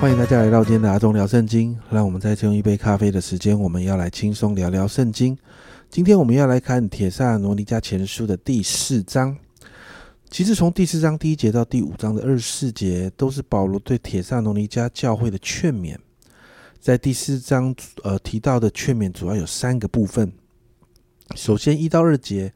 [0.00, 1.76] 欢迎大家来到今天的阿忠聊圣经。
[1.90, 5.36] 让我们再次用一杯咖啡的时间，我们要来轻松聊聊圣经。
[5.90, 9.36] 今天我们要来看《铁萨罗尼迦前书》的第四章。
[10.30, 15.96] 其实从第四章第一节到第五章的二十四节，都是保罗对铁萨罗尼迦教会的劝勉。
[16.78, 20.32] 在第四章，呃，提到的劝勉主要有三个部分。
[21.34, 22.52] 首先，一到二节，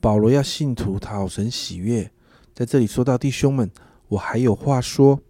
[0.00, 2.10] 保罗要信徒讨神喜悦。
[2.52, 3.70] 在这里说到弟兄们，
[4.08, 5.20] 我还有话说。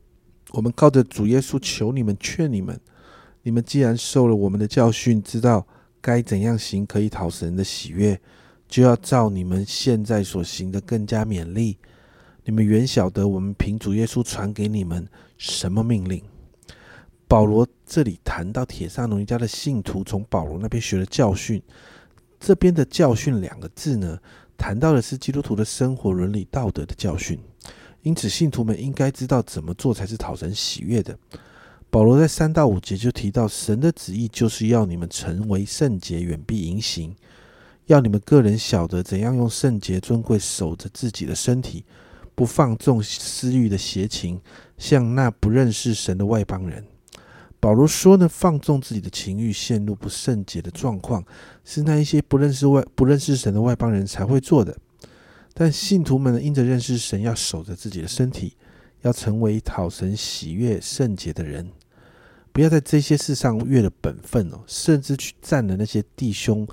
[0.52, 2.80] 我们靠着主耶稣求你们，劝你们：
[3.42, 5.66] 你们既然受了我们的教训，知道
[6.00, 8.20] 该怎样行可以讨神的喜悦，
[8.68, 11.76] 就要照你们现在所行的更加勉励。
[12.44, 16.22] 你们原晓得我们凭主耶稣传给你们什么命令。
[17.26, 21.60] 保罗这里谈到铁砂农一家的信徒从保罗那边学的教训，
[22.38, 24.16] 这边的教训两个字呢，
[24.56, 27.36] 谈到的是基督徒的生活伦理道德的教训。
[28.06, 31.18] 因此，信徒们应该知道怎么做才是讨神喜悦的。
[31.90, 37.10] 保罗在三到五节就提到，神的旨意就是要你们成为圣洁，远避淫行；
[37.86, 41.84] 要你们个人晓得怎样用圣洁尊贵守着自己的身体，
[42.36, 44.40] 不放纵私欲的邪情，
[44.78, 46.84] 像那不认识神的外邦人。
[47.58, 51.24] 保罗说呢，放纵自己的情欲，陷入不圣洁的状况，
[51.64, 54.76] 是那一些不认识外、不认识神的外邦人才会做的。
[55.58, 58.52] 但信徒们呢，因着认识神，要守着自己的身体，
[59.00, 61.66] 要成为讨神喜悦、圣洁的人，
[62.52, 66.68] 不要在这些事上越了本分哦，甚至去占了那些弟兄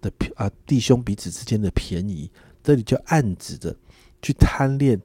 [0.00, 2.30] 的啊弟兄彼此之间的便宜。
[2.62, 3.74] 这里就暗指着
[4.22, 5.00] 去贪恋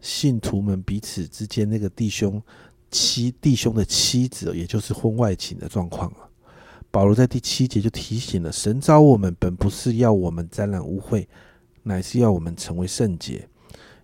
[0.00, 2.42] 信徒们彼此之间那个弟兄
[2.90, 6.24] 妻弟兄的妻子，也就是婚外情的状况啊。
[6.90, 11.26] 保罗在第七节就提醒了：神召我们，本不是要我们沾染污秽。
[11.84, 13.48] 乃是要我们成为圣洁，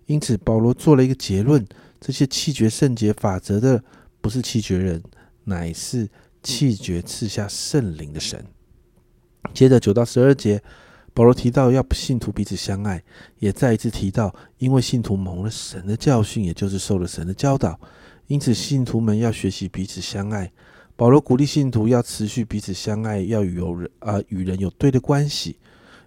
[0.05, 1.65] 因此保罗做了一个结论：
[1.99, 3.83] 这些弃绝圣洁法则的，
[4.21, 5.01] 不是弃绝人，
[5.43, 6.07] 乃是
[6.43, 8.45] 弃绝赐下圣灵的神。
[9.53, 10.61] 接着九到十二节，
[11.13, 13.03] 保罗提到要信徒彼此相爱，
[13.39, 17.79] 也再一次提到，因为信徒蒙了神的教训，也就是受了神的教导，
[18.27, 20.51] 因此信徒们要学习彼此相爱。
[20.95, 25.57] 保罗鼓励信徒要持续彼此相爱，要与有人啊与人有对的关系。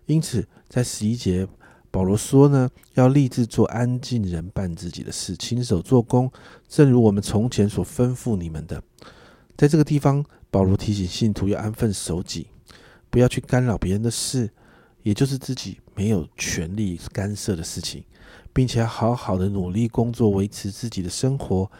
[0.06, 1.48] 因此在十一节。
[1.94, 6.28] 保罗说呢，要立志做安静人，办自己的事，亲手做工，
[6.68, 8.82] 正如我们从前所吩咐你们的。
[9.56, 12.48] 在这个地方，保罗提醒信徒要安分守己，
[13.10, 14.50] 不要去干扰别人的事，
[15.04, 18.02] 也就是自己没有权利干涉的事情，
[18.52, 21.70] 并且要好好的努力工作，维持自己的生活。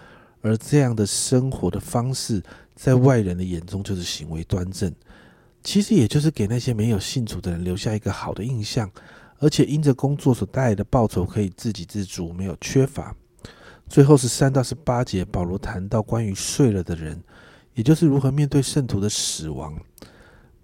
[0.43, 2.41] 而这样的生活的方式，
[2.77, 4.95] 在外人的眼中就是行为端正，
[5.65, 8.89] 其实也就是给那些没有信主的人留下一个好的印象。
[9.45, 13.15] 而且因着工作所带来的报酬，可以自给自足，没有缺乏。
[13.91, 17.23] 最后是三到十八节，保罗谈到关于睡了的人，
[17.75, 19.79] 也就是如何面对圣徒的死亡。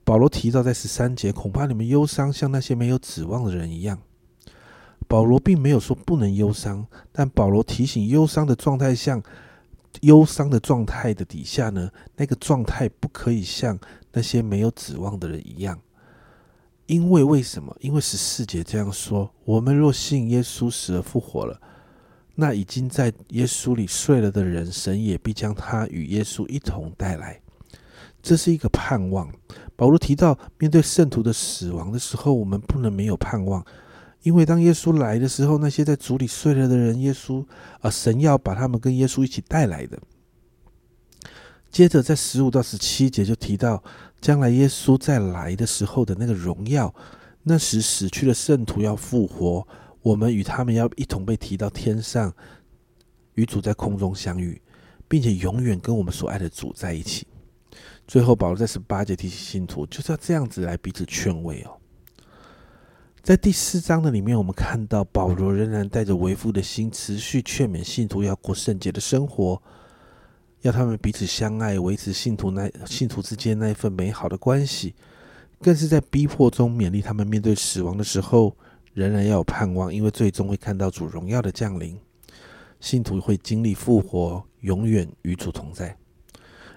[0.03, 3.99] 保罗提到在十三节，恐怕你们忧伤，像那些没有指望的人一样。
[5.07, 9.23] 保罗并没有说不能忧伤，但保罗提醒忧伤的状态，像
[10.01, 13.79] 忧伤的状态的底下呢，那个状态不可以像
[14.13, 15.79] 那些没有指望的人一样。
[16.91, 17.77] 因为为什么？
[17.79, 21.61] 因为十四节这样说：我们若信耶稣死而复活了，
[22.35, 27.41] 那已经在耶稣里睡了的人，神也必将他与耶稣一同带来。
[28.21, 29.33] 这是一个盼望。
[29.77, 33.65] 保罗提到，面对圣徒的死亡的时候，我们不能没有盼望，
[34.25, 37.47] 因为当耶稣来的时候，那些在主里睡了的人，耶稣
[37.83, 39.97] 啊，神要把他们跟耶稣一起带来的。
[41.71, 43.83] 接着在十五到十七节就提到。
[44.21, 46.95] 将来耶稣再来的时候的那个荣耀，
[47.43, 49.67] 那时死去的圣徒要复活，
[50.03, 52.31] 我们与他们要一同被提到天上，
[53.33, 54.61] 与主在空中相遇，
[55.09, 57.27] 并且永远跟我们所爱的主在一起。
[58.07, 61.79] 最后，保罗在十八节提醒信徒，就是要这样子来彼此劝慰哦。
[63.23, 69.63] 在第四章的里面，我们看到保罗仍然带着为父的心，持续劝勉信徒要过圣洁的生活。
[70.63, 74.95] 要他们彼此相爱，维持信徒那信徒之间那一份美好的关系，
[75.61, 78.55] 更是在逼迫中勉励他们面对死亡的时候，
[78.93, 81.99] 仍然要有盼望，因为最终会看到主荣耀的降临，
[82.79, 85.97] 信徒会经历复活，永远与主同在。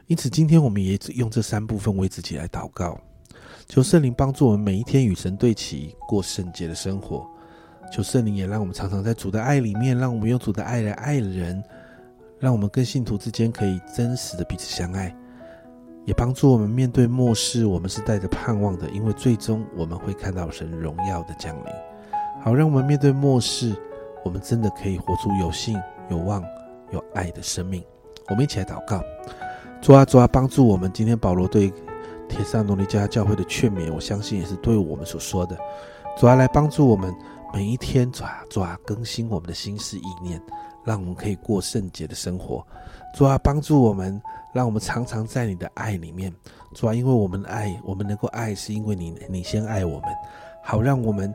[0.08, 2.98] 因此，今天我们也用这三部分为自己来祷告，
[3.68, 7.28] 求圣灵帮助我们每一天与神对齐，过圣洁的生活。
[7.92, 11.62] 求圣灵也让我们常常在主的爱里面，让我们用主的爱来爱人。
[12.44, 15.16] 让我们跟信徒之间可以真实的彼此相爱，
[16.04, 21.74] 也帮助我们面对末世，我们是带着盼望的，因为最终我们会看到神荣耀的降临。
[22.42, 23.74] 好，让我们面对末世，
[24.26, 25.80] 我们真的可以活出有信、
[26.10, 26.44] 有望、
[26.92, 27.82] 有爱的生命。
[28.28, 29.02] 我们一起来祷告，
[29.82, 30.92] 主啊，主啊，帮助我们。
[30.94, 31.72] 今天保罗对
[32.28, 35.58] 铁萨罗尼迦教会的劝勉，我相信也是对我们所说的。
[36.18, 37.16] 主啊，来帮助我们
[37.54, 40.42] 每一天，主啊，主啊，更新我们的心思意念，
[40.84, 42.66] 让我们可以过圣洁的生活。
[43.14, 44.20] 主啊，帮助我们，
[44.52, 46.34] 让我们常常在你的爱里面。
[46.74, 50.10] 主啊，因为我们爱，我们能够爱，是因为你，你先爱我们，
[50.64, 51.32] 好让我们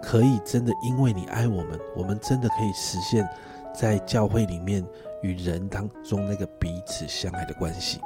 [0.00, 3.28] 可以真的因为你爱我们，我们真的可以实现，
[3.74, 4.86] 在教会里面
[5.24, 8.00] 与人当中那个彼此相爱的关系。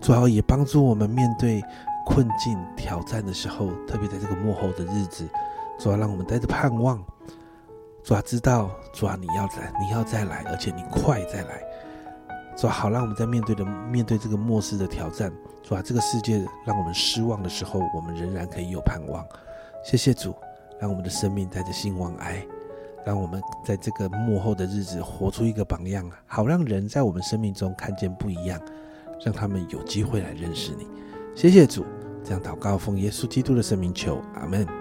[0.00, 1.62] 主啊，也帮助我们面对
[2.04, 5.28] 困境挑战的时候，特别在这个幕后的日子，
[5.78, 7.02] 主啊，让我们带着盼望。
[8.02, 11.62] 主啊，知道主啊，你要来，你要再来，而且你快再来。
[12.56, 15.32] 主啊，好让我们在面对的面对这个末世的挑战，
[15.62, 19.24] 主啊，这个世界让我们失望的时候，我们仍然可以有盼望。
[19.84, 20.34] 谢谢主，
[20.80, 22.44] 让我们的生命带着兴旺爱，
[23.04, 28.60] 让我们在这个幕后的日子活出一个榜样，好让人在我们生命中看见不一样，
[29.24, 30.86] 让他们有机会来认识你。
[31.36, 31.84] 谢谢主，
[32.24, 34.77] 这样祷告奉耶稣基督的圣名求，阿门。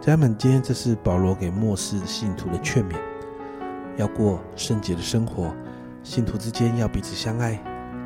[0.00, 2.94] 家人们，今天这是保罗给末世信徒的劝勉，
[3.98, 5.54] 要过圣洁的生活。
[6.02, 7.62] 信徒之间要彼此相爱，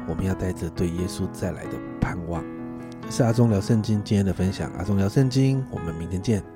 [0.09, 2.45] 我们要带着对耶稣再来的盼望。
[3.03, 6.54] 这是阿忠聊圣经今天的分享，阿忠聊圣经，我们明天见。